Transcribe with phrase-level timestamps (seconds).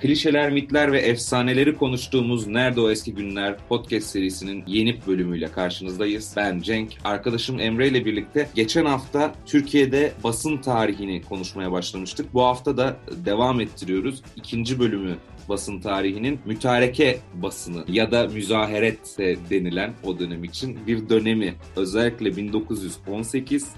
[0.00, 6.34] Klişeler, mitler ve efsaneleri konuştuğumuz Nerede O Eski Günler podcast serisinin yeni bölümüyle karşınızdayız.
[6.36, 12.34] Ben Cenk, arkadaşım Emre ile birlikte geçen hafta Türkiye'de basın tarihini konuşmaya başlamıştık.
[12.34, 14.22] Bu hafta da devam ettiriyoruz.
[14.36, 15.16] İkinci bölümü
[15.48, 19.18] basın tarihinin mütareke basını ya da müzaheret
[19.50, 23.68] denilen o dönem için bir dönemi özellikle 1918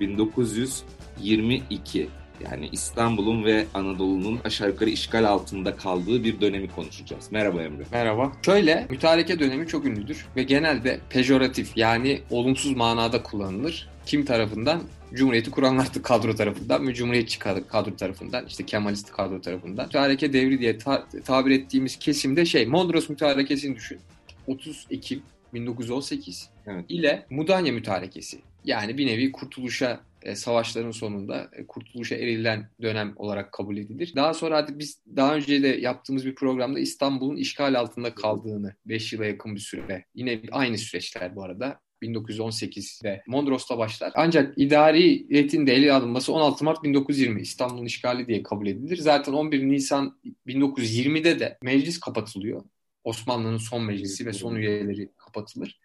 [0.00, 2.08] 1922
[2.44, 7.32] yani İstanbul'un ve Anadolu'nun aşağı yukarı işgal altında kaldığı bir dönemi konuşacağız.
[7.32, 7.84] Merhaba Emre.
[7.92, 8.32] Merhaba.
[8.44, 13.88] Şöyle, mütareke dönemi çok ünlüdür ve genelde pejoratif yani olumsuz manada kullanılır.
[14.06, 14.82] Kim tarafından?
[15.14, 19.86] Cumhuriyeti kuranlar kadro tarafından ve Cumhuriyetçi kadro tarafından, işte Kemalist kadro tarafından.
[19.86, 23.98] Mütareke devri diye ta- tabir ettiğimiz kesimde şey, Mondros mütarekesini düşün.
[24.46, 25.22] 30 Ekim
[25.54, 26.84] 1918 evet.
[26.88, 28.38] ile Mudanya mütarekesi.
[28.64, 34.12] Yani bir nevi kurtuluşa e, savaşların sonunda e, kurtuluşa erilen dönem olarak kabul edilir.
[34.16, 39.12] Daha sonra hadi biz daha önce de yaptığımız bir programda İstanbul'un işgal altında kaldığını 5
[39.12, 44.12] yıla yakın bir süre yine aynı süreçler bu arada 1918'de Mondros'ta başlar.
[44.14, 48.96] Ancak idari iletin de ele alınması 16 Mart 1920 İstanbul'un işgali diye kabul edilir.
[48.96, 52.62] Zaten 11 Nisan 1920'de de meclis kapatılıyor.
[53.04, 55.80] Osmanlı'nın son meclisi ve son üyeleri kapatılır.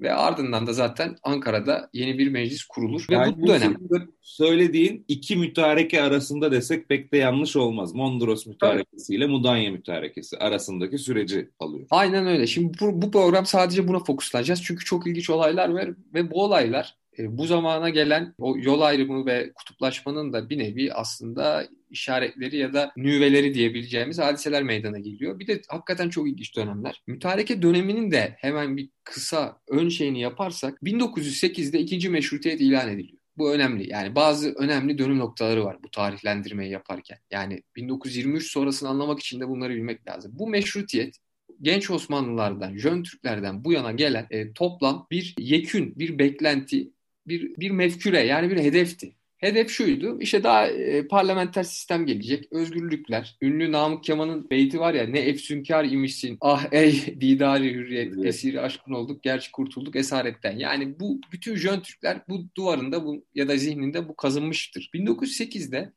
[0.00, 3.06] Ve ardından da zaten Ankara'da yeni bir meclis kurulur.
[3.10, 3.76] Yani ve bu dönem...
[4.20, 7.94] Söylediğin iki mütareke arasında desek pek de yanlış olmaz.
[7.94, 11.86] Mondros mütarekesi ile Mudanya mütarekesi arasındaki süreci alıyor.
[11.90, 12.46] Aynen öyle.
[12.46, 14.62] Şimdi bu, bu program sadece buna fokuslanacağız.
[14.62, 19.52] Çünkü çok ilginç olaylar var ve bu olaylar bu zamana gelen o yol ayrımı ve
[19.52, 25.38] kutuplaşmanın da bir nevi aslında işaretleri ya da nüveleri diyebileceğimiz hadiseler meydana geliyor.
[25.38, 27.02] Bir de hakikaten çok ilginç dönemler.
[27.06, 33.18] Mütareke döneminin de hemen bir kısa ön şeyini yaparsak 1908'de ikinci meşrutiyet ilan ediliyor.
[33.36, 33.90] Bu önemli.
[33.90, 37.18] Yani bazı önemli dönüm noktaları var bu tarihlendirmeyi yaparken.
[37.30, 40.32] Yani 1923 sonrasını anlamak için de bunları bilmek lazım.
[40.34, 41.16] Bu meşrutiyet
[41.62, 46.90] genç Osmanlılardan, Jön Türklerden bu yana gelen e, toplam bir yekün, bir beklenti
[47.26, 49.14] bir, bir mefküre yani bir hedefti.
[49.36, 53.36] Hedef şuydu, işte daha e, parlamenter sistem gelecek, özgürlükler.
[53.42, 58.26] Ünlü Namık Kemal'ın beyti var ya, ne efsünkar imişsin, ah ey didari hürriyet, evet.
[58.26, 60.58] esiri aşkın olduk, gerçi kurtulduk esaretten.
[60.58, 64.90] Yani bu bütün Jön Türkler bu duvarında bu ya da zihninde bu kazınmıştır.
[64.94, 65.92] 1908'de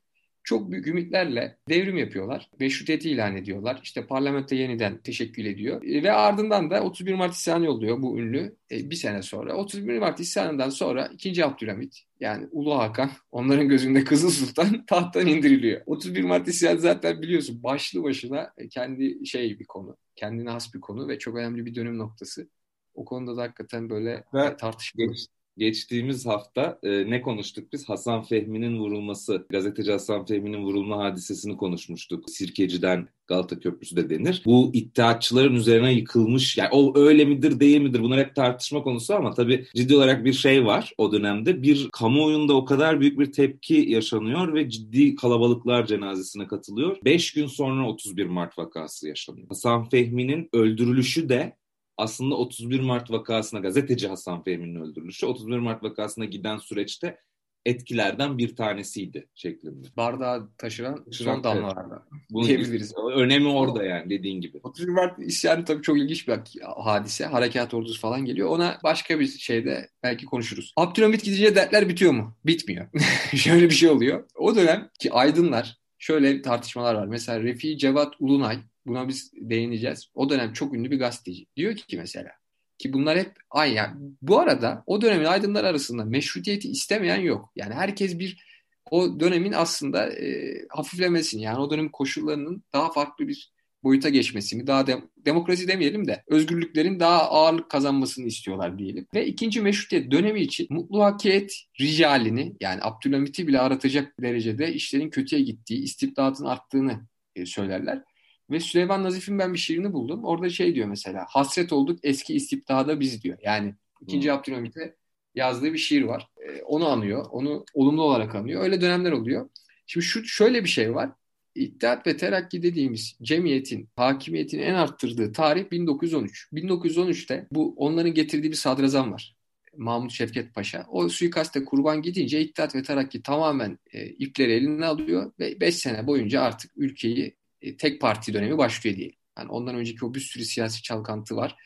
[0.48, 2.50] çok büyük ümitlerle devrim yapıyorlar.
[2.60, 3.80] Meşrutiyeti ilan ediyorlar.
[3.82, 5.82] İşte parlamento yeniden teşekkül ediyor.
[5.82, 9.54] E, ve ardından da 31 Mart isyanı oluyor bu ünlü e, bir sene sonra.
[9.54, 11.44] 31 Mart isyanından sonra 2.
[11.44, 15.80] Abdülhamit yani Ulu Hakan onların gözünde Kızıl Sultan tahttan indiriliyor.
[15.86, 19.96] 31 Mart isyanı zaten biliyorsun başlı başına e, kendi şey bir konu.
[20.16, 22.48] Kendine has bir konu ve çok önemli bir dönüm noktası.
[22.94, 25.14] O konuda da hakikaten böyle ve tartışmalı
[25.58, 27.88] geçtiğimiz hafta e, ne konuştuk biz?
[27.88, 32.30] Hasan Fehmi'nin vurulması, gazeteci Hasan Fehmi'nin vurulma hadisesini konuşmuştuk.
[32.30, 34.42] Sirkeci'den Galata Köprüsü de denir.
[34.46, 39.34] Bu iddiatçıların üzerine yıkılmış, yani o öyle midir değil midir bunlar hep tartışma konusu ama
[39.34, 41.62] tabii ciddi olarak bir şey var o dönemde.
[41.62, 46.96] Bir kamuoyunda o kadar büyük bir tepki yaşanıyor ve ciddi kalabalıklar cenazesine katılıyor.
[47.04, 49.48] Beş gün sonra 31 Mart vakası yaşanıyor.
[49.48, 51.56] Hasan Fehmi'nin öldürülüşü de
[51.98, 57.18] aslında 31 Mart vakasına gazeteci Hasan Fehmi'nin öldürülüşü 31 Mart vakasına giden süreçte
[57.66, 59.86] etkilerden bir tanesiydi şeklinde.
[59.96, 62.94] Bardağı taşıran son damlalarda Bunu diyebiliriz.
[63.14, 64.60] Önemi orada yani dediğin gibi.
[64.62, 66.38] 31 Mart isyanı tabii çok ilginç bir
[66.84, 67.26] hadise.
[67.26, 68.48] Harekat ordusu falan geliyor.
[68.48, 70.72] Ona başka bir şeyde belki konuşuruz.
[70.76, 72.36] Abdülhamit gidince dertler bitiyor mu?
[72.46, 72.86] Bitmiyor.
[73.34, 74.24] Şöyle bir şey oluyor.
[74.34, 77.06] O dönem ki aydınlar şöyle tartışmalar var.
[77.06, 80.10] Mesela Refi Cevat Ulunay buna biz değineceğiz.
[80.14, 81.46] O dönem çok ünlü bir gazeteci.
[81.56, 82.30] Diyor ki mesela
[82.78, 83.74] ki bunlar hep aynı.
[83.74, 87.52] Yani bu arada o dönemin aydınlar arasında meşrutiyeti istemeyen yok.
[87.56, 88.48] Yani herkes bir
[88.90, 93.52] o dönemin aslında e, hafiflemesini yani o dönemin koşullarının daha farklı bir
[93.84, 99.06] boyuta geçmesini, daha de, demokrasi demeyelim de özgürlüklerin daha ağırlık kazanmasını istiyorlar diyelim.
[99.14, 105.42] Ve ikinci meşrutiyet dönemi için mutlu hakiyet ricalini yani Abdülhamit'i bile aratacak derecede işlerin kötüye
[105.42, 107.00] gittiği, istibdatın arttığını
[107.36, 108.02] e, söylerler.
[108.50, 110.24] Ve Süleyman Nazif'in ben bir şiirini buldum.
[110.24, 111.26] Orada şey diyor mesela.
[111.28, 113.38] Hasret olduk eski istibdada biz diyor.
[113.42, 114.38] Yani ikinci hmm.
[114.38, 114.96] Abdülhamit'e
[115.34, 116.28] yazdığı bir şiir var.
[116.36, 117.26] Ee, onu anıyor.
[117.30, 118.62] Onu olumlu olarak anıyor.
[118.62, 119.50] Öyle dönemler oluyor.
[119.86, 121.10] Şimdi şu şöyle bir şey var.
[121.54, 126.48] İttihat ve Terakki dediğimiz cemiyetin hakimiyetini en arttırdığı tarih 1913.
[126.52, 129.36] 1913'te bu onların getirdiği bir sadrazam var.
[129.76, 130.86] Mahmut Şevket Paşa.
[130.88, 136.06] O suikaste kurban gidince İttihat ve Terakki tamamen e, ipleri eline alıyor ve 5 sene
[136.06, 139.16] boyunca artık ülkeyi e, tek parti dönemi başlıyor diyelim.
[139.38, 141.56] Yani ondan önceki o bir sürü siyasi çalkantı var.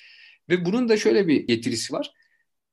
[0.49, 2.13] Ve bunun da şöyle bir getirisi var.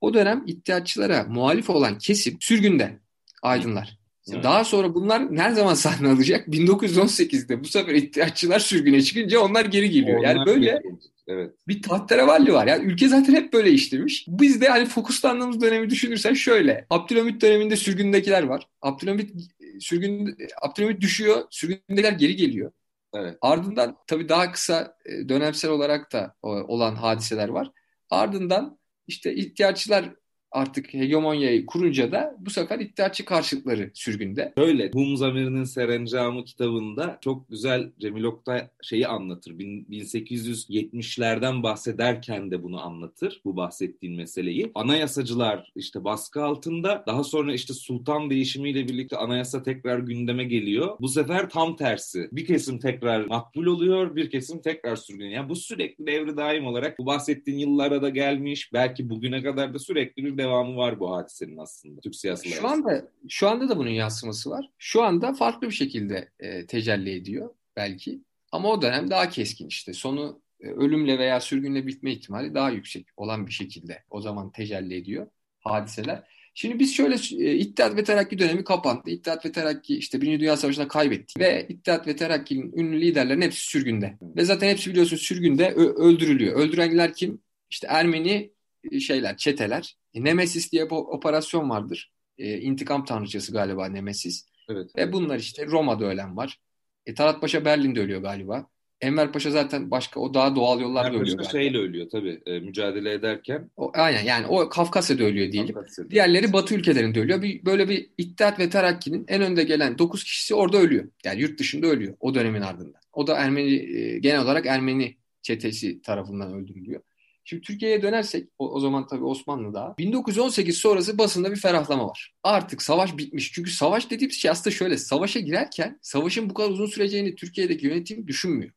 [0.02, 3.00] O dönem iddiatçılara muhalif olan kesim sürgünde
[3.42, 4.00] aydınlar.
[4.32, 4.44] Evet.
[4.44, 6.48] Daha sonra bunlar ne zaman sahne alacak?
[6.48, 10.20] 1918'de bu sefer ihtiyaççılar sürgüne çıkınca onlar geri geliyor.
[10.20, 10.82] Onlar yani böyle
[11.30, 11.52] Evet.
[11.68, 12.68] Bir tahterevalli var.
[12.68, 14.26] Yani ülke zaten hep böyle işlemiş.
[14.28, 16.86] Biz de hani fokuslandığımız dönemi düşünürsen şöyle.
[16.90, 18.68] Abdülhamit döneminde sürgündekiler var.
[18.82, 19.32] Abdülhamit
[19.80, 21.44] sürgün Abdülhamit düşüyor.
[21.50, 22.72] Sürgündekiler geri geliyor.
[23.14, 23.38] Evet.
[23.42, 27.72] Ardından tabii daha kısa e, dönemsel olarak da olan hadiseler var.
[28.10, 30.16] Ardından işte ihtiyaççılar
[30.52, 34.54] artık hegemonyayı kurunca da bu sefer iddiaçı karşıtları sürgünde.
[34.58, 34.92] Öyle.
[34.94, 39.52] Hum Zamir'in Serencamı kitabında çok güzel Cemil Oktay şeyi anlatır.
[39.52, 43.42] 1870'lerden bahsederken de bunu anlatır.
[43.46, 44.72] Bu bahsettiğin meseleyi.
[44.76, 50.98] Anayasacılar işte baskı altında daha sonra işte sultan değişimiyle birlikte anayasa tekrar gündeme geliyor.
[51.00, 52.30] Bu sefer tam tersi.
[52.32, 55.30] Bir kesim tekrar makbul oluyor, bir kesim tekrar sürgün.
[55.30, 58.74] Yani bu sürekli devri daim olarak bu bahsettiğin yıllara da gelmiş.
[58.74, 62.50] Belki bugüne kadar da sürekli bir devamı var bu hadisenin aslında Türk siyaseti.
[62.50, 64.70] Şu anda şu anda da bunun yansıması var.
[64.78, 68.20] Şu anda farklı bir şekilde e, tecelli ediyor belki.
[68.52, 69.94] Ama o dönem daha keskin işte.
[69.94, 74.96] Sonu e, ölümle veya sürgünle bitme ihtimali daha yüksek olan bir şekilde o zaman tecelli
[74.96, 75.28] ediyor
[75.60, 76.24] hadiseler.
[76.54, 79.10] Şimdi biz şöyle e, İttihat ve Terakki dönemi kapandı.
[79.10, 81.40] İttihat ve Terakki işte Birinci Dünya Savaşı'nda kaybetti.
[81.40, 84.18] Ve İttihat ve Terakki'nin ünlü liderlerin hepsi sürgünde.
[84.22, 86.56] Ve zaten hepsi biliyorsunuz sürgünde öldürülüyor.
[86.56, 87.42] Öldürenler kim?
[87.70, 88.52] İşte Ermeni
[88.92, 89.96] e, şeyler, çeteler.
[90.14, 92.12] E, Nemesis diye bir operasyon vardır.
[92.38, 94.46] E, intikam tanrıçası galiba Nemesis.
[94.70, 94.96] Evet.
[94.98, 96.60] Ve bunlar işte Roma'da ölen var.
[97.06, 98.68] E, Talat Paşa Berlin'de ölüyor galiba.
[99.02, 101.52] Enver Paşa zaten başka o daha doğal yollarla Enver ölüyor galiba.
[101.52, 103.70] şeyle ölüyor tabii e, mücadele ederken.
[103.78, 105.76] O, aynen yani o Kafkasya'da ölüyor diyelim.
[105.76, 106.10] Kafkasya'da.
[106.10, 107.42] Diğerleri Batı ülkelerinde ölüyor.
[107.42, 111.08] Bir, böyle bir İttihat ve Terakki'nin en önde gelen 9 kişisi orada ölüyor.
[111.26, 113.02] Yani yurt dışında ölüyor o dönemin ardından.
[113.14, 117.02] O da Ermeni e, genel olarak Ermeni çetesi tarafından öldürülüyor.
[117.50, 122.34] Şimdi Türkiye'ye dönersek o, o zaman tabii Osmanlı'da 1918 sonrası basında bir ferahlama var.
[122.44, 123.52] Artık savaş bitmiş.
[123.54, 124.98] Çünkü savaş dediğimiz şey aslında şöyle.
[124.98, 128.72] Savaşa girerken savaşın bu kadar uzun süreceğini Türkiye'deki yönetim düşünmüyor.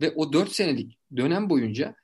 [0.00, 1.94] Ve o 4 senelik dönem boyunca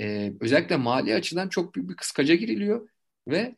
[0.00, 2.88] e, özellikle mali açıdan çok büyük bir kıskaca giriliyor
[3.28, 3.54] ve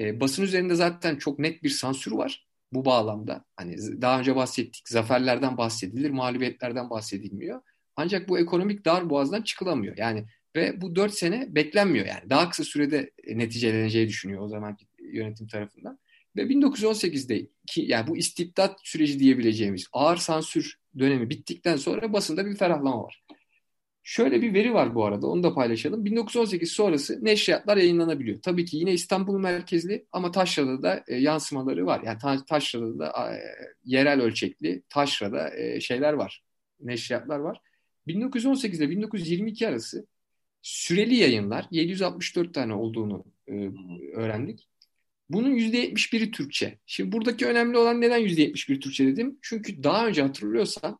[0.00, 3.44] e, basın üzerinde zaten çok net bir sansür var bu bağlamda.
[3.56, 7.60] Hani daha önce bahsettik zaferlerden bahsedilir, mağlubiyetlerden bahsedilmiyor.
[7.96, 9.96] Ancak bu ekonomik dar boğazdan çıkılamıyor.
[9.96, 12.30] Yani ve bu 4 sene beklenmiyor yani.
[12.30, 15.98] Daha kısa sürede neticeleneceği düşünüyor o zamanki yönetim tarafından.
[16.36, 22.56] Ve 1918'de ki yani bu istibdat süreci diyebileceğimiz ağır sansür dönemi bittikten sonra basında bir
[22.56, 23.22] ferahlama var.
[24.02, 26.04] Şöyle bir veri var bu arada onu da paylaşalım.
[26.04, 28.42] 1918 sonrası neşriyatlar yayınlanabiliyor.
[28.42, 32.02] Tabii ki yine İstanbul merkezli ama Taşra'da da e, yansımaları var.
[32.04, 33.40] Yani ta, Taşra'da da e,
[33.84, 36.44] yerel ölçekli Taşra'da e, şeyler var.
[36.80, 37.60] Neşriyatlar var.
[38.06, 40.06] 1918 ile 1922 arası
[40.66, 43.70] süreli yayınlar 764 tane olduğunu e,
[44.14, 44.68] öğrendik.
[45.30, 46.78] Bunun %71'i Türkçe.
[46.86, 49.38] Şimdi buradaki önemli olan neden %71 Türkçe dedim?
[49.42, 50.98] Çünkü daha önce hatırlıyorsan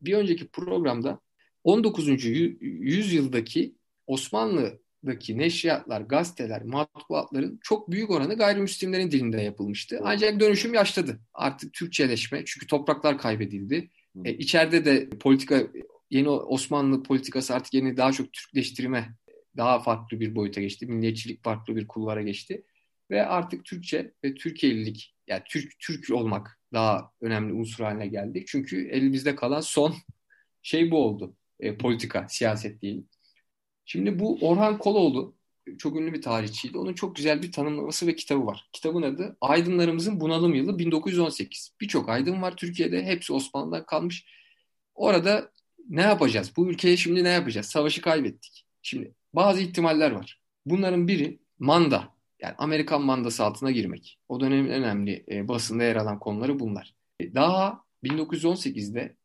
[0.00, 1.20] bir önceki programda
[1.64, 2.24] 19.
[2.60, 3.74] yüzyıldaki
[4.06, 10.00] Osmanlı'daki neşriyatlar, gazeteler, matbuatların çok büyük oranı gayrimüslimlerin dilinde yapılmıştı.
[10.04, 11.20] Ancak dönüşüm yaşladı.
[11.34, 13.90] Artık Türkçeleşme çünkü topraklar kaybedildi.
[14.24, 15.62] E, içeride de politika
[16.10, 19.14] yeni Osmanlı politikası artık yeni daha çok Türkleştirme
[19.56, 20.86] daha farklı bir boyuta geçti.
[20.86, 22.64] Milliyetçilik farklı bir kulvara geçti.
[23.10, 28.44] Ve artık Türkçe ve Türkiye'lilik yani Türk Türk olmak daha önemli unsur haline geldi.
[28.46, 29.94] Çünkü elimizde kalan son
[30.62, 31.36] şey bu oldu.
[31.60, 33.08] E, politika, siyaset diyelim.
[33.84, 35.36] Şimdi bu Orhan Koloğlu
[35.78, 36.78] çok ünlü bir tarihçiydi.
[36.78, 38.68] Onun çok güzel bir tanımlaması ve kitabı var.
[38.72, 41.76] Kitabın adı Aydınlarımızın Bunalım Yılı 1918.
[41.80, 43.04] Birçok aydın var Türkiye'de.
[43.04, 44.26] Hepsi Osmanlı'dan kalmış.
[44.94, 45.52] Orada
[45.88, 46.52] ne yapacağız?
[46.56, 47.66] Bu ülkeye şimdi ne yapacağız?
[47.66, 48.66] Savaşı kaybettik.
[48.82, 50.40] Şimdi bazı ihtimaller var.
[50.66, 52.14] Bunların biri manda.
[52.40, 54.18] Yani Amerikan mandası altına girmek.
[54.28, 56.94] O dönemin önemli e, basında yer alan konuları bunlar.
[57.20, 59.16] E, daha 1918'de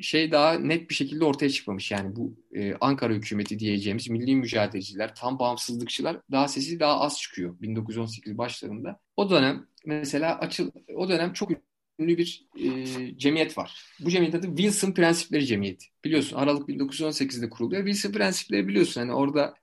[0.00, 1.90] şey daha net bir şekilde ortaya çıkmamış.
[1.90, 7.60] Yani bu e, Ankara hükümeti diyeceğimiz milli mücadeleciler, tam bağımsızlıkçılar daha sesi daha az çıkıyor
[7.60, 9.00] 1918 başlarında.
[9.16, 11.50] O dönem mesela açıl o dönem çok
[11.98, 13.84] ünlü bir e, cemiyet var.
[14.00, 15.86] Bu cemiyet adı Wilson Prensipleri Cemiyeti.
[16.04, 17.86] Biliyorsun Aralık 1918'de kuruluyor.
[17.86, 19.54] Wilson Prensipleri biliyorsun hani orada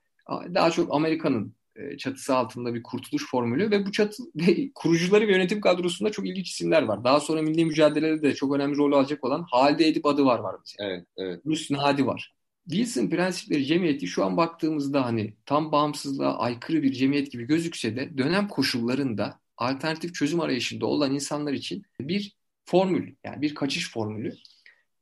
[0.54, 5.32] daha çok Amerika'nın e, çatısı altında bir kurtuluş formülü ve bu çatı ve kurucuları ve
[5.32, 7.04] yönetim kadrosunda çok ilginç isimler var.
[7.04, 10.56] Daha sonra milli mücadelede de çok önemli rol alacak olan Halide Edip adı var var
[10.60, 10.90] mesela.
[10.90, 11.40] Evet, evet.
[11.46, 12.34] Rus Nadi var.
[12.70, 18.18] Wilson Prensipleri Cemiyeti şu an baktığımızda hani tam bağımsızlığa aykırı bir cemiyet gibi gözükse de
[18.18, 24.34] dönem koşullarında alternatif çözüm arayışında olan insanlar için bir formül yani bir kaçış formülü.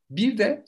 [0.09, 0.65] Bir de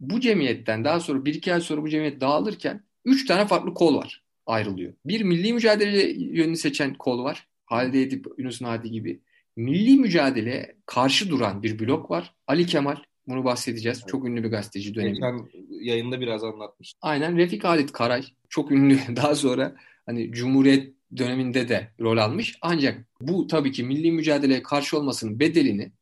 [0.00, 3.96] bu cemiyetten daha sonra bir iki ay sonra bu cemiyet dağılırken üç tane farklı kol
[3.96, 4.92] var ayrılıyor.
[5.04, 7.46] Bir milli mücadele yönünü seçen kol var.
[7.66, 9.20] Halide Edip, Yunus Nadi gibi.
[9.56, 12.34] milli mücadeleye karşı duran bir blok var.
[12.46, 12.96] Ali Kemal,
[13.26, 13.98] bunu bahsedeceğiz.
[13.98, 14.08] Evet.
[14.08, 15.12] Çok ünlü bir gazeteci dönemi.
[15.12, 16.98] Geçen yayında biraz anlatmıştım.
[17.02, 17.36] Aynen.
[17.36, 18.98] Refik Halit Karay, çok ünlü.
[19.16, 22.58] Daha sonra hani Cumhuriyet döneminde de rol almış.
[22.62, 25.92] Ancak bu tabii ki milli mücadeleye karşı olmasının bedelini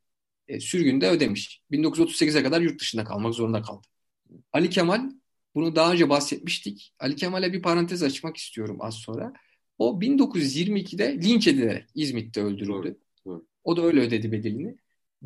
[0.48, 1.62] e, sürgünde ödemiş.
[1.70, 3.86] 1938'e kadar yurt dışında kalmak zorunda kaldı.
[4.52, 5.10] Ali Kemal
[5.54, 6.94] bunu daha önce bahsetmiştik.
[6.98, 9.32] Ali Kemal'e bir parantez açmak istiyorum az sonra.
[9.78, 12.98] O 1922'de linç edilerek İzmit'te öldürüldü.
[13.64, 14.76] O da öyle ödedi bedelini.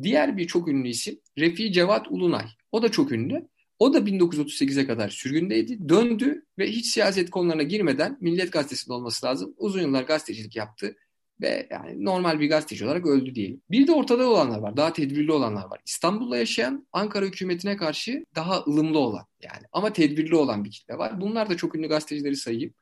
[0.01, 2.45] Diğer bir çok ünlü isim Refi Cevat Ulunay.
[2.71, 3.47] O da çok ünlü.
[3.79, 5.89] O da 1938'e kadar sürgündeydi.
[5.89, 9.53] Döndü ve hiç siyaset konularına girmeden Milliyet Gazetesi'nde olması lazım.
[9.57, 10.95] Uzun yıllar gazetecilik yaptı
[11.41, 13.61] ve yani normal bir gazeteci olarak öldü diyelim.
[13.71, 14.77] Bir de ortada olanlar var.
[14.77, 15.81] Daha tedbirli olanlar var.
[15.85, 21.21] İstanbul'da yaşayan Ankara hükümetine karşı daha ılımlı olan yani ama tedbirli olan bir kitle var.
[21.21, 22.73] Bunlar da çok ünlü gazetecileri sayayım.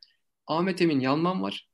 [0.48, 1.70] Ahmet Emin Yalman var.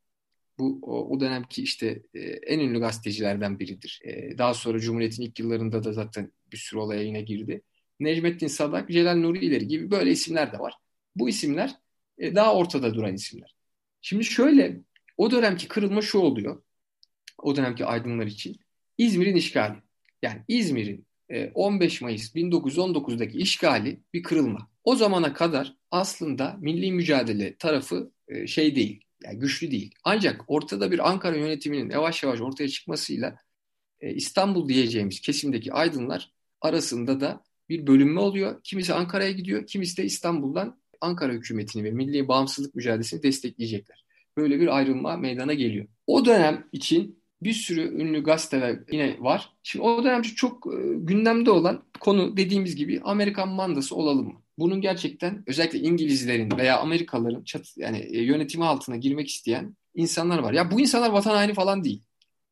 [0.60, 4.02] Bu o, o dönemki işte e, en ünlü gazetecilerden biridir.
[4.04, 7.62] E, daha sonra Cumhuriyet'in ilk yıllarında da zaten bir sürü olaya yine girdi.
[8.00, 10.74] Necmettin Sadak, Celal Nuri İleri gibi böyle isimler de var.
[11.16, 11.76] Bu isimler
[12.18, 13.56] e, daha ortada duran isimler.
[14.02, 14.80] Şimdi şöyle
[15.18, 16.62] o dönemki kırılma şu oluyor.
[17.38, 18.60] O dönemki aydınlar için.
[18.98, 19.76] İzmir'in işgali.
[20.22, 21.06] Yani İzmir'in
[21.54, 24.70] 15 Mayıs 1919'daki işgali bir kırılma.
[24.84, 28.12] O zamana kadar aslında milli mücadele tarafı
[28.46, 29.96] şey değil, yani güçlü değil.
[30.04, 33.38] Ancak ortada bir Ankara yönetiminin yavaş yavaş ortaya çıkmasıyla
[34.02, 38.62] İstanbul diyeceğimiz kesimdeki aydınlar arasında da bir bölünme oluyor.
[38.64, 44.06] Kimisi Ankara'ya gidiyor, kimisi de İstanbul'dan Ankara hükümetini ve milli bağımsızlık mücadelesini destekleyecekler.
[44.38, 45.86] Böyle bir ayrılma meydana geliyor.
[46.08, 49.50] O dönem için bir sürü ünlü gazeteler yine var.
[49.64, 54.42] Şimdi o dönem çok e, gündemde olan konu dediğimiz gibi Amerikan mandası olalım mı?
[54.58, 60.54] Bunun gerçekten özellikle İngilizlerin veya Amerikalıların çat, yani e, yönetimi altına girmek isteyen insanlar var.
[60.54, 62.04] Ya bu insanlar vatan haini falan değil.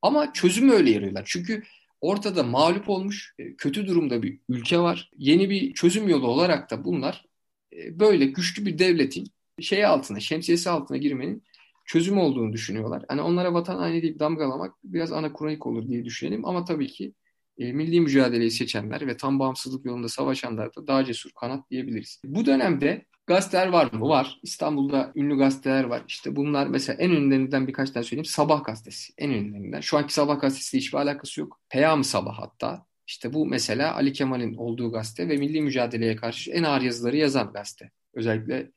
[0.02, 1.24] Ama çözümü öyle yarıyorlar.
[1.26, 1.64] Çünkü
[2.02, 5.12] Ortada mağlup olmuş, e, kötü durumda bir ülke var.
[5.18, 7.26] Yeni bir çözüm yolu olarak da bunlar
[7.74, 9.28] e, böyle güçlü bir devletin
[9.62, 11.44] şey altına, şemsiyesi altına girmenin
[11.86, 13.06] çözüm olduğunu düşünüyorlar.
[13.08, 17.14] Hani onlara vatan haini deyip damgalamak biraz anakronik olur diye düşünelim ama tabii ki
[17.60, 22.22] e, milli mücadeleyi seçenler ve tam bağımsızlık yolunda savaşanlar da daha cesur kanat diyebiliriz.
[22.26, 24.10] Bu dönemde Gazeteler var mı?
[24.10, 24.40] Var.
[24.44, 26.04] İstanbul'da ünlü gazeteler var.
[26.08, 28.26] İşte bunlar mesela en ünlülerinden birkaç tane söyleyeyim.
[28.26, 29.82] Sabah gazetesi en ünlülerinden.
[29.82, 31.60] Şu anki Sabah gazetesiyle hiçbir alakası yok.
[31.70, 32.86] Peyam Sabah hatta.
[33.08, 37.54] İşte bu mesela Ali Kemal'in olduğu gazete ve milli mücadeleye karşı en ağır yazıları yazan
[37.54, 37.92] gazete.
[38.14, 38.72] Özellikle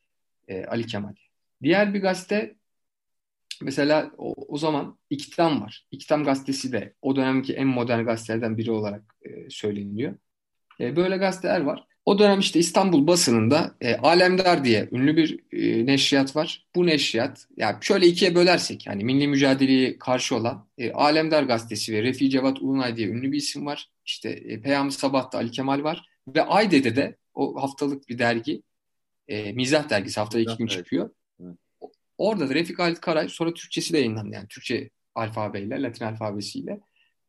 [0.47, 1.13] e, Ali Kemal.
[1.63, 2.55] Diğer bir gazete
[3.61, 5.85] mesela o, o zaman İktam var.
[5.91, 10.15] İktam gazetesi de o dönemki en modern gazetelerden biri olarak e, söyleniyor.
[10.79, 11.83] E, böyle gazeteler var.
[12.05, 16.65] O dönem işte İstanbul basınında e, Alemdar diye ünlü bir e, neşriyat var.
[16.75, 22.03] Bu neşriyat, yani şöyle ikiye bölersek, yani milli mücadeleye karşı olan e, Alemdar gazetesi ve
[22.03, 23.89] Refi Cevat Ulunay diye ünlü bir isim var.
[24.05, 26.05] İşte e, Peyami Sabah'ta Ali Kemal var.
[26.35, 28.61] Ve Ayde'de de o haftalık bir dergi,
[29.27, 31.09] e, Mizah dergisi haftada iki gün çıkıyor.
[32.21, 34.35] Orada da Refik Halit Karay sonra Türkçesi de yayınlandı.
[34.35, 36.79] Yani Türkçe alfabeyle, Latin alfabesiyle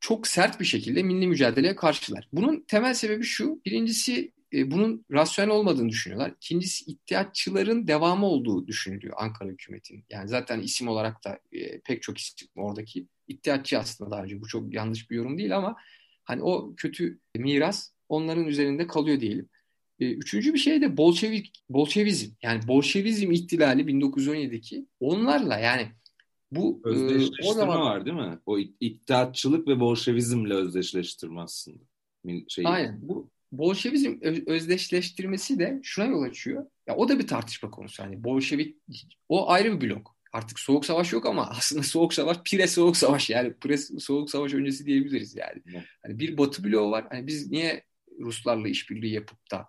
[0.00, 2.28] çok sert bir şekilde milli mücadeleye karşılar.
[2.32, 3.60] Bunun temel sebebi şu.
[3.66, 6.34] Birincisi e, bunun rasyonel olmadığını düşünüyorlar.
[6.40, 10.04] İkincisi iddiatçıların devamı olduğu düşünülüyor Ankara hükümetinin.
[10.10, 14.40] Yani zaten isim olarak da e, pek çok isim oradaki iddiatçı aslında daha önce.
[14.40, 15.76] Bu çok yanlış bir yorum değil ama
[16.24, 19.48] hani o kötü miras onların üzerinde kalıyor diyelim.
[20.02, 22.30] E, üçüncü bir şey de Bolşevik, Bolşevizm.
[22.42, 25.88] Yani Bolşevizm ihtilali 1917'deki onlarla yani
[26.50, 28.38] bu özdeşleştirme o zaman, var değil mi?
[28.46, 31.84] O iddiatçılık ve Bolşevizmle özdeşleştirme aslında.
[32.48, 32.98] Şey, Aynen.
[33.02, 36.66] Bu Bolşevizm özdeşleştirmesi de şuna yol açıyor.
[36.86, 38.02] Ya o da bir tartışma konusu.
[38.02, 38.76] Hani Bolşevik
[39.28, 40.16] o ayrı bir blok.
[40.32, 44.54] Artık soğuk savaş yok ama aslında soğuk savaş pire soğuk savaş yani pire soğuk savaş
[44.54, 45.84] öncesi diyebiliriz yani.
[46.02, 47.06] Hani bir batı bloğu var.
[47.10, 47.84] Hani biz niye
[48.20, 49.68] Ruslarla işbirliği yapıp da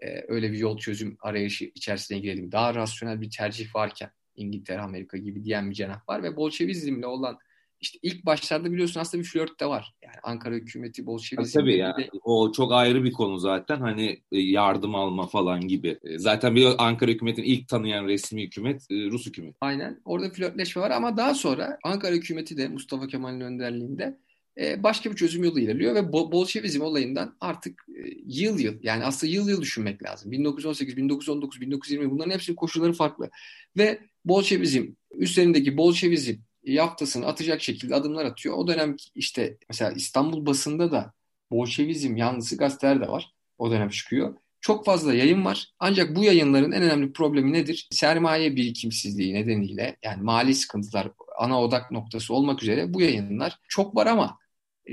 [0.00, 2.52] e, öyle bir yol çözüm arayışı içerisine girelim.
[2.52, 7.38] Daha rasyonel bir tercih varken İngiltere, Amerika gibi diyen bir cenah var ve Bolşevizmle olan
[7.84, 9.94] işte ilk başlarda biliyorsun aslında bir flört de var.
[10.02, 11.58] Yani Ankara hükümeti Bolşevizm.
[11.58, 12.10] Tabii yani de...
[12.22, 13.80] o çok ayrı bir konu zaten.
[13.80, 15.98] Hani e, yardım alma falan gibi.
[16.04, 19.56] E, zaten bir Ankara hükümetini ilk tanıyan resmi hükümet e, Rus hükümeti.
[19.60, 20.00] Aynen.
[20.04, 24.18] Orada flörtleşme var ama daha sonra Ankara hükümeti de Mustafa Kemal'in önderliğinde
[24.58, 27.86] başka bir çözüm yolu ilerliyor ve Bolşevizm olayından artık
[28.26, 30.32] yıl yıl yani aslında yıl yıl düşünmek lazım.
[30.32, 33.30] 1918, 1919, 1920 bunların hepsinin koşulları farklı.
[33.76, 36.34] Ve Bolşevizm üstlerindeki Bolşevizm
[36.64, 38.56] yaftasını atacak şekilde adımlar atıyor.
[38.56, 41.12] O dönem işte mesela İstanbul basında da
[41.50, 43.32] Bolşevizm yanlısı gazeteler de var.
[43.58, 44.34] O dönem çıkıyor.
[44.60, 45.72] Çok fazla yayın var.
[45.78, 47.88] Ancak bu yayınların en önemli problemi nedir?
[47.90, 54.06] Sermaye birikimsizliği nedeniyle yani mali sıkıntılar ana odak noktası olmak üzere bu yayınlar çok var
[54.06, 54.43] ama e,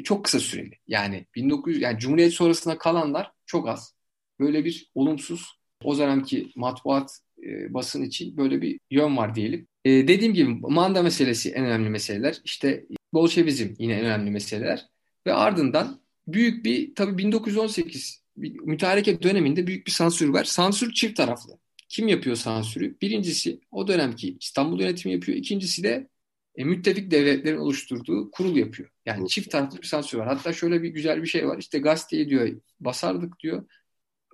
[0.04, 0.76] çok kısa süreli.
[0.88, 3.94] Yani 1900 yani Cumhuriyet sonrasında kalanlar çok az.
[4.40, 9.68] Böyle bir olumsuz o dönemki matbuat e, basın için böyle bir yön var diyelim.
[9.86, 12.42] E, dediğim gibi manda meselesi en önemli meseleler.
[12.44, 14.86] İşte Bolşevizm yine en önemli meseleler.
[15.28, 18.24] Ve ardından büyük bir tabii 1918
[18.64, 20.44] mütareke döneminde büyük bir sansür var.
[20.44, 21.58] Sansür çift taraflı.
[21.90, 22.96] Kim yapıyor sansürü?
[23.02, 25.38] Birincisi o dönemki İstanbul yönetimi yapıyor.
[25.38, 26.08] İkincisi de
[26.62, 28.90] e, müttefik devletlerin oluşturduğu kurul yapıyor.
[29.06, 30.28] Yani çift taraflı bir sansür var.
[30.28, 31.58] Hatta şöyle bir güzel bir şey var.
[31.58, 32.50] İşte gazeteyi diyor
[32.80, 33.66] basardık diyor.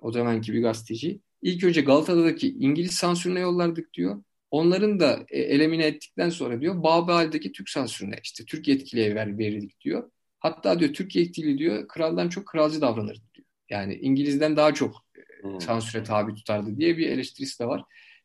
[0.00, 1.20] O zamanki bir gazeteci.
[1.42, 4.22] İlk önce Galata'daki İngiliz sansürüne yollardık diyor.
[4.50, 9.80] Onların da e, elemine ettikten sonra diyor Babel'deki Türk sansürüne işte Türk yetkiliye ver, verirdik
[9.80, 10.10] diyor.
[10.38, 13.46] Hatta diyor Türk yetkili diyor kraldan çok kralcı davranırdı diyor.
[13.70, 15.60] Yani İngiliz'den daha çok e, hmm.
[15.60, 17.84] sansüre tabi tutardı diye bir eleştirisi de var.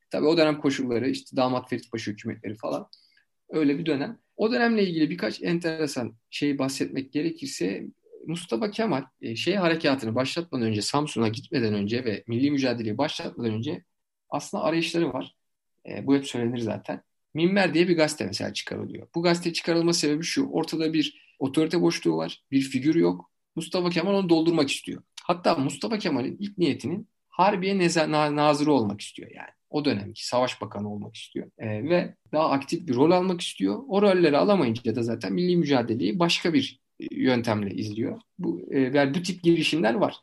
[0.10, 2.89] Tabii o dönem koşulları işte damat Ferit Paşa hükümetleri falan
[3.53, 4.19] öyle bir dönem.
[4.36, 7.88] O dönemle ilgili birkaç enteresan şey bahsetmek gerekirse
[8.27, 13.83] Mustafa Kemal e, şey harekatını başlatmadan önce Samsun'a gitmeden önce ve milli mücadeleyi başlatmadan önce
[14.29, 15.36] aslında arayışları var.
[15.89, 17.01] E, bu hep söylenir zaten.
[17.33, 19.07] Minber diye bir gazete mesela çıkarılıyor.
[19.15, 20.50] Bu gazete çıkarılma sebebi şu.
[20.50, 22.43] Ortada bir otorite boşluğu var.
[22.51, 23.31] Bir figür yok.
[23.55, 25.03] Mustafa Kemal onu doldurmak istiyor.
[25.24, 27.77] Hatta Mustafa Kemal'in ilk niyetinin Harbiye
[28.36, 29.50] nazırı olmak istiyor yani.
[29.74, 31.51] O dönemki savaş bakanı olmak istiyor.
[31.58, 33.84] E, ve daha aktif bir rol almak istiyor.
[33.88, 38.22] O rolleri alamayınca da zaten milli mücadeleyi başka bir e, yöntemle izliyor.
[38.39, 40.15] Bu, e, bu tip girişimler var.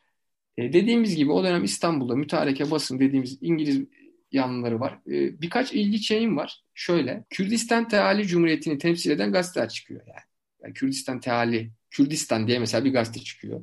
[0.57, 3.87] E, dediğimiz gibi o dönem İstanbul'da mütareke basın dediğimiz İngiliz
[4.33, 4.99] yanları var.
[5.07, 6.63] E, birkaç ilginç yayın var.
[6.75, 10.21] Şöyle, Kürdistan Teali Cumhuriyeti'ni temsil eden gazeteler çıkıyor yani.
[10.63, 13.63] yani Kürdistan Teali, Kürdistan diye mesela bir gazete çıkıyor.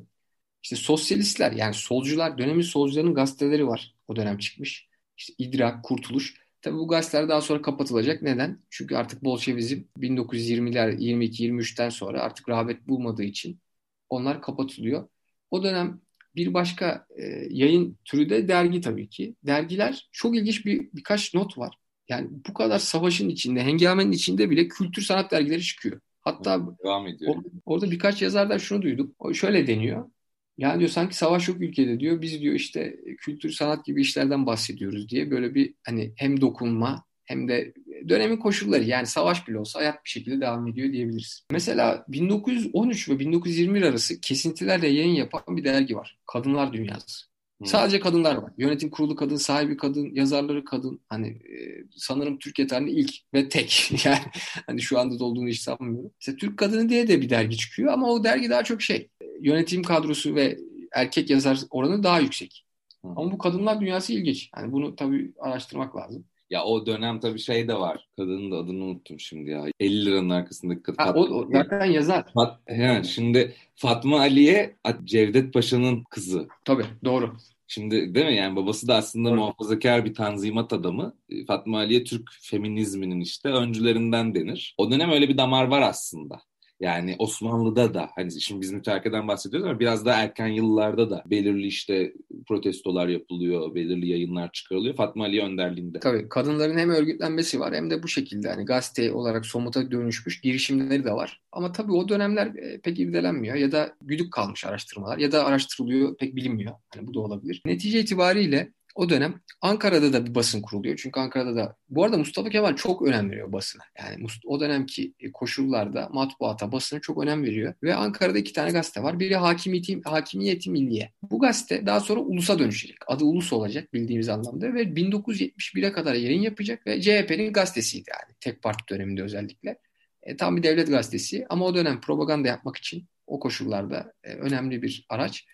[0.62, 3.94] İşte sosyalistler yani solcular, dönemin solcularının gazeteleri var.
[4.08, 4.87] O dönem çıkmış.
[5.18, 6.34] İşte İdrak, Kurtuluş.
[6.62, 8.22] Tabii bu gazeteler daha sonra kapatılacak.
[8.22, 8.62] Neden?
[8.70, 13.60] Çünkü artık Bolşevizm 1920'ler, 22-23'ten sonra artık rağbet bulmadığı için
[14.08, 15.08] onlar kapatılıyor.
[15.50, 16.00] O dönem
[16.36, 19.34] bir başka e, yayın türü de dergi tabii ki.
[19.46, 21.74] Dergiler çok ilginç bir birkaç not var.
[22.08, 26.00] Yani bu kadar savaşın içinde, hengamenin içinde bile kültür sanat dergileri çıkıyor.
[26.20, 27.34] Hatta Devam ediyor.
[27.34, 29.14] Orada, orada birkaç yazardan şunu duydum.
[29.18, 30.10] O şöyle deniyor.
[30.58, 32.22] Yani diyor sanki savaş yok ülkede diyor.
[32.22, 37.48] Biz diyor işte kültür sanat gibi işlerden bahsediyoruz diye böyle bir hani hem dokunma hem
[37.48, 37.74] de
[38.08, 41.46] dönemin koşulları yani savaş bile olsa hayat bir şekilde devam ediyor diyebiliriz.
[41.50, 46.18] Mesela 1913 ve 1921 arası kesintilerle yayın yapan bir dergi var.
[46.26, 47.28] Kadınlar Dünyası.
[47.58, 47.66] Hmm.
[47.66, 48.52] Sadece kadınlar var.
[48.58, 51.00] Yönetim kurulu kadın, sahibi kadın, yazarları kadın.
[51.08, 53.90] Hani e, sanırım Türkiye tarihinde ilk ve tek.
[54.04, 54.18] Yani
[54.66, 56.10] hani şu anda da olduğunu hiç sanmıyorum.
[56.20, 59.08] İşte Türk Kadını diye de bir dergi çıkıyor ama o dergi daha çok şey.
[59.40, 60.58] Yönetim kadrosu ve
[60.92, 62.64] erkek yazar oranı daha yüksek.
[63.00, 63.18] Hmm.
[63.18, 64.50] Ama bu kadınlar dünyası ilginç.
[64.56, 66.24] Yani bunu tabii araştırmak lazım.
[66.50, 68.08] Ya o dönem tabii şey de var.
[68.16, 69.64] Kadının da adını unuttum şimdi ya.
[69.80, 70.96] 50 liranın arkasındaki kadın.
[70.98, 72.24] Ha, o, o zaten yazar.
[72.34, 76.48] Fat, he, şimdi Fatma Aliye Cevdet Paşa'nın kızı.
[76.64, 77.36] Tabii doğru.
[77.66, 79.38] Şimdi değil mi yani babası da aslında evet.
[79.38, 81.14] muhafazakar bir tanzimat adamı.
[81.46, 84.74] Fatma Aliye Türk feminizminin işte öncülerinden denir.
[84.78, 86.40] O dönem öyle bir damar var aslında.
[86.80, 91.66] Yani Osmanlı'da da hani şimdi biz mütarekeden bahsediyoruz ama biraz daha erken yıllarda da belirli
[91.66, 92.12] işte
[92.48, 96.00] protestolar yapılıyor, belirli yayınlar çıkarılıyor Fatma Ali önderliğinde.
[96.00, 101.04] Tabii kadınların hem örgütlenmesi var hem de bu şekilde hani gazete olarak somuta dönüşmüş girişimleri
[101.04, 101.40] de var.
[101.52, 106.16] Ama tabii o dönemler e, pek irdelenmiyor ya da güdük kalmış araştırmalar ya da araştırılıyor
[106.16, 106.72] pek bilinmiyor.
[106.94, 107.62] Hani bu da olabilir.
[107.64, 110.96] Netice itibariyle o dönem Ankara'da da bir basın kuruluyor.
[111.02, 113.82] Çünkü Ankara'da da bu arada Mustafa Kemal çok önem veriyor basına.
[113.98, 117.74] Yani o dönemki e, koşullarda matbuata, basına çok önem veriyor.
[117.82, 119.20] Ve Ankara'da iki tane gazete var.
[119.20, 121.12] Biri Hakimiyeti, Hakimiyeti Milliye.
[121.22, 122.96] Bu gazete daha sonra Ulus'a dönüşecek.
[123.06, 128.36] Adı Ulus olacak bildiğimiz anlamda ve 1971'e kadar yayın yapacak ve CHP'nin gazetesiydi yani.
[128.40, 129.78] Tek parti döneminde özellikle.
[130.22, 134.82] E, tam bir devlet gazetesi ama o dönem propaganda yapmak için o koşullarda e, önemli
[134.82, 135.46] bir araç.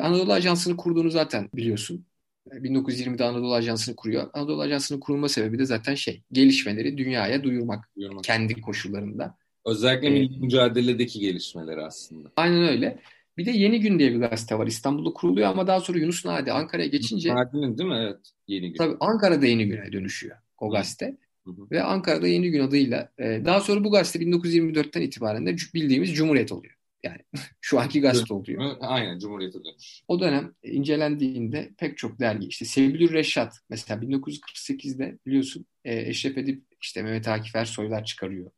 [0.00, 2.06] Anadolu Ajansı'nı kurduğunu zaten biliyorsun.
[2.50, 4.30] 1920'de Anadolu Ajansı'nı kuruyor.
[4.32, 8.24] Anadolu Ajansı'nın kurulma sebebi de zaten şey, gelişmeleri dünyaya duyurmak, duyurmak.
[8.24, 9.36] kendi koşullarında.
[9.66, 12.32] Özellikle milli ee, mücadeledeki gelişmeleri aslında.
[12.36, 12.98] Aynen öyle.
[13.38, 14.66] Bir de Yeni Gün diye bir gazete var.
[14.66, 17.34] İstanbul'da kuruluyor ama daha sonra Yunus Nadi Ankara'ya geçince...
[17.34, 17.96] Nadi'nin değil mi?
[18.00, 18.32] Evet.
[18.48, 18.76] Yeni Gün.
[18.78, 21.16] Tabii Ankara'da Yeni Gün'e dönüşüyor o gazete.
[21.44, 21.70] Hı hı.
[21.70, 23.12] Ve Ankara'da Yeni Gün adıyla.
[23.18, 26.75] E, daha sonra bu gazete 1924'ten itibaren de bildiğimiz Cumhuriyet oluyor.
[27.06, 27.18] Yani
[27.60, 28.76] şu anki gazete oluyor.
[28.80, 30.02] Aynen Cumhuriyet'e dönüş.
[30.08, 36.64] O dönem incelendiğinde pek çok dergi işte Sebilür Reşat mesela 1948'de biliyorsun e, Eşref Edip
[36.80, 38.50] işte Mehmet Akif Ersoylar çıkarıyor.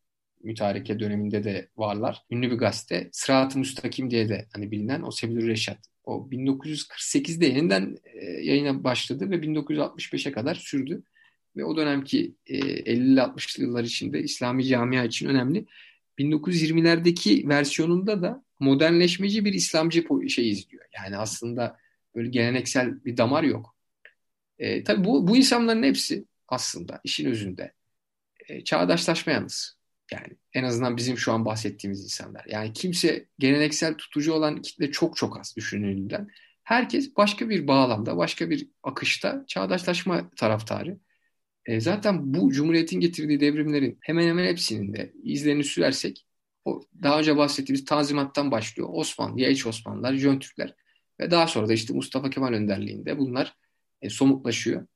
[0.42, 2.22] Mütareke döneminde de varlar.
[2.30, 3.08] Ünlü bir gazete.
[3.12, 5.78] Sırat-ı Müstakim diye de hani bilinen o Sebilür Reşat.
[6.04, 11.02] O 1948'de yeniden e, yayına başladı ve 1965'e kadar sürdü.
[11.56, 15.66] Ve o dönemki e, 50-60'lı yıllar içinde İslami camia için önemli
[16.18, 20.84] 1920'lerdeki versiyonunda da modernleşmeci bir İslamcı şey izliyor.
[20.96, 21.76] Yani aslında
[22.14, 23.76] böyle geleneksel bir damar yok.
[24.58, 27.72] E, tabii bu, bu insanların hepsi aslında işin özünde
[28.48, 29.78] e, çağdaşlaşma yalnız.
[30.12, 32.44] Yani en azından bizim şu an bahsettiğimiz insanlar.
[32.48, 36.28] Yani kimse geleneksel tutucu olan kitle çok çok az düşünüldüğünden.
[36.64, 40.98] Herkes başka bir bağlamda, başka bir akışta çağdaşlaşma taraftarı.
[41.68, 46.26] E, zaten bu Cumhuriyet'in getirdiği devrimlerin hemen hemen hepsinin de izlerini sürersek
[46.64, 48.88] o daha önce bahsettiğimiz Tanzimat'tan başlıyor.
[48.92, 50.74] Osmanlı, Yayiç Osmanlılar, Jön Türkler
[51.20, 53.54] ve daha sonra da işte Mustafa Kemal önderliğinde bunlar
[54.02, 54.86] e, somutlaşıyor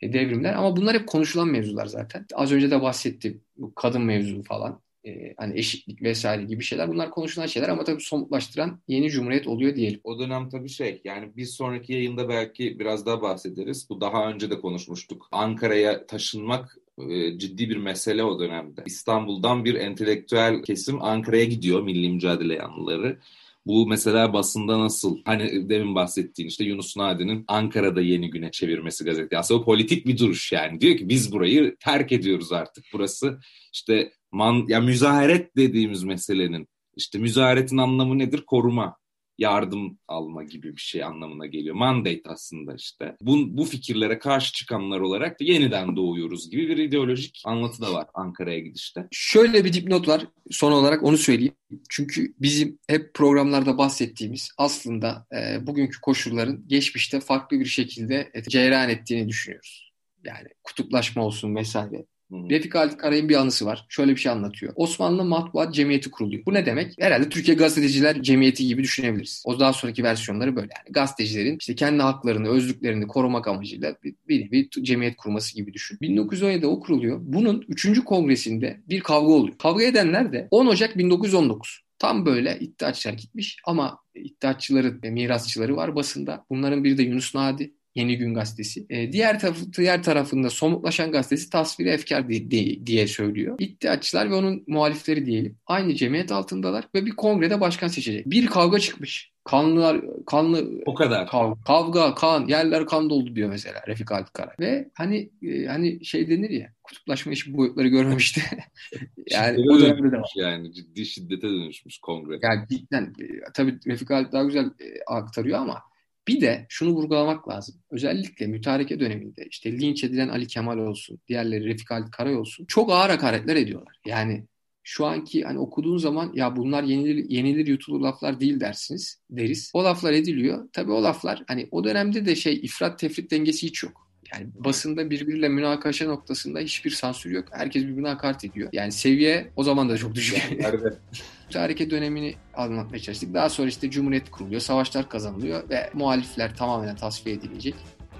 [0.00, 2.26] e, devrimler ama bunlar hep konuşulan mevzular zaten.
[2.34, 7.10] Az önce de bahsettim bu kadın mevzu falan e, hani eşitlik vesaire gibi şeyler bunlar
[7.10, 10.00] konuşulan şeyler ama tabii somutlaştıran yeni cumhuriyet oluyor diyelim.
[10.04, 13.90] O dönem tabii şey yani bir sonraki yayında belki biraz daha bahsederiz.
[13.90, 15.28] Bu daha önce de konuşmuştuk.
[15.32, 16.78] Ankara'ya taşınmak
[17.10, 18.82] e, ciddi bir mesele o dönemde.
[18.86, 23.18] İstanbul'dan bir entelektüel kesim Ankara'ya gidiyor milli mücadele yanlıları.
[23.66, 25.18] Bu mesela basında nasıl?
[25.24, 29.38] Hani demin bahsettiğin işte Yunus Nadi'nin Ankara'da yeni güne çevirmesi gazete.
[29.38, 30.80] Aslında o politik bir duruş yani.
[30.80, 32.84] Diyor ki biz burayı terk ediyoruz artık.
[32.92, 33.38] Burası
[33.72, 38.44] işte man, ya müzaharet dediğimiz meselenin işte müzaharetin anlamı nedir?
[38.46, 38.96] Koruma
[39.38, 41.74] yardım alma gibi bir şey anlamına geliyor.
[41.74, 43.16] Mandate aslında işte.
[43.20, 48.58] Bu, bu fikirlere karşı çıkanlar olarak yeniden doğuyoruz gibi bir ideolojik anlatı da var Ankara'ya
[48.58, 49.08] gidişte.
[49.10, 50.26] Şöyle bir dipnot var.
[50.50, 51.54] Son olarak onu söyleyeyim.
[51.88, 58.88] Çünkü bizim hep programlarda bahsettiğimiz aslında e, bugünkü koşulların geçmişte farklı bir şekilde e, cereyan
[58.88, 59.92] ettiğini düşünüyoruz.
[60.24, 62.04] Yani kutuplaşma olsun vesaire.
[62.30, 62.50] Hı-hı.
[62.50, 63.86] Refik Halit Karay'ın bir anısı var.
[63.88, 64.72] Şöyle bir şey anlatıyor.
[64.76, 66.46] Osmanlı Matbuat Cemiyeti kuruluyor.
[66.46, 66.94] Bu ne demek?
[66.98, 69.42] Herhalde Türkiye Gazeteciler Cemiyeti gibi düşünebiliriz.
[69.46, 70.68] O daha sonraki versiyonları böyle.
[70.76, 75.98] Yani gazetecilerin işte kendi haklarını, özlüklerini korumak amacıyla bir, bir, bir cemiyet kurması gibi düşün.
[76.02, 77.18] 1917'de o kuruluyor.
[77.22, 78.04] Bunun 3.
[78.04, 79.58] kongresinde bir kavga oluyor.
[79.58, 81.80] Kavga edenler de 10 Ocak 1919.
[81.98, 86.44] Tam böyle iddiaçlar gitmiş ama iddiaççıları ve mirasçıları var basında.
[86.50, 87.74] Bunların biri de Yunus Nadi.
[87.98, 88.86] Yeni Gün Gazetesi.
[88.90, 93.56] E, diğer, taraf, diğer tarafında somutlaşan gazetesi tasviri efkar diye, diye, diye söylüyor.
[93.58, 95.56] İddiaçılar ve onun muhalifleri diyelim.
[95.66, 98.30] Aynı cemiyet altındalar ve bir kongrede başkan seçecek.
[98.30, 99.32] Bir kavga çıkmış.
[99.44, 101.26] Kanlılar, kanlı o kadar.
[101.26, 104.28] Kavga, kavga, kan, yerler kan doldu diyor mesela Refik Halit.
[104.60, 108.42] Ve hani e, hani şey denir ya kutuplaşma bu boyutları görmemişti.
[109.30, 110.32] yani o dönemde de var.
[110.36, 112.38] Yani ciddi şiddete dönüşmüş kongre.
[112.42, 115.82] Yani cidden e, tabii Refik Halit daha güzel e, aktarıyor ama
[116.28, 117.74] bir de şunu vurgulamak lazım.
[117.90, 122.92] Özellikle mütareke döneminde işte linç edilen Ali Kemal olsun, diğerleri Refik Halit Karay olsun çok
[122.92, 123.96] ağır hakaretler ediyorlar.
[124.06, 124.44] Yani
[124.82, 129.70] şu anki hani okuduğun zaman ya bunlar yenilir, yenilir yutulur laflar değil dersiniz deriz.
[129.74, 130.68] O laflar ediliyor.
[130.72, 134.07] Tabii o laflar hani o dönemde de şey ifrat tefrit dengesi hiç yok.
[134.32, 137.44] Yani basında birbiriyle münakaşa noktasında hiçbir sansür yok.
[137.50, 138.68] Herkes birbirine hakaret ediyor.
[138.72, 140.64] Yani seviye o zaman da çok düşük.
[141.54, 143.34] Hareket dönemini anlatmaya çalıştık.
[143.34, 147.74] Daha sonra işte Cumhuriyet kuruluyor, savaşlar kazanılıyor ve muhalifler tamamen tasfiye edilecek.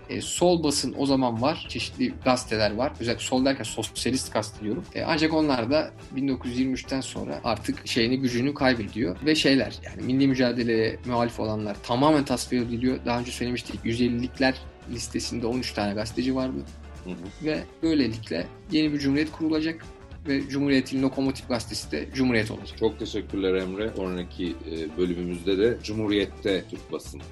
[0.08, 1.66] E, sol basın o zaman var.
[1.68, 2.92] Çeşitli gazeteler var.
[3.00, 4.84] Özellikle sol derken sosyalist kastediyorum.
[4.94, 9.16] E, ancak onlar da 1923'ten sonra artık şeyini gücünü kaybediyor.
[9.24, 12.98] Ve şeyler yani milli mücadeleye muhalif olanlar tamamen tasfiye ediliyor.
[13.06, 14.54] Daha önce söylemiştik 150'likler
[14.90, 16.58] listesinde 13 tane gazeteci vardı.
[17.04, 17.46] Hı hı.
[17.46, 19.84] Ve böylelikle yeni bir cumhuriyet kurulacak
[20.28, 22.78] ve Cumhuriyet'in Lokomotif Gazetesi de Cumhuriyet olacak.
[22.78, 23.90] Çok teşekkürler Emre.
[23.96, 27.22] Sonraki e, bölümümüzde de Cumhuriyet'te Türk basın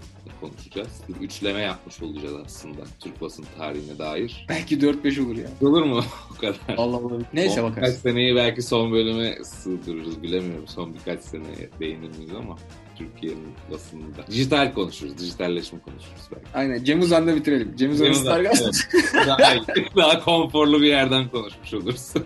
[0.40, 1.00] konuşacağız.
[1.08, 4.46] Bir üçleme yapmış olacağız aslında Türk basın tarihine dair.
[4.48, 5.68] Belki 4-5 olur ya.
[5.68, 6.00] Olur mu
[6.36, 6.76] o kadar?
[6.76, 7.22] Allah Allah.
[7.34, 7.88] Neyse bakarız.
[7.88, 10.66] Birkaç seneyi belki son bölüme sığdırırız bilemiyorum.
[10.66, 12.56] Son birkaç seneye değinir miyiz ama.
[12.98, 14.26] Türkiye'nin basınında.
[14.30, 16.46] Dijital konuşuruz, dijitalleşme konuşuruz belki.
[16.54, 17.76] Aynen, Cem Uzan'da bitirelim.
[17.76, 18.88] Cem Uzan Uzan, evet.
[19.14, 19.38] daha,
[19.96, 22.24] daha konforlu bir yerden konuşmuş olursun.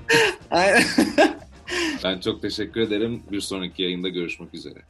[0.50, 0.82] Aynen.
[2.04, 3.22] ben çok teşekkür ederim.
[3.32, 4.82] Bir sonraki yayında görüşmek üzere.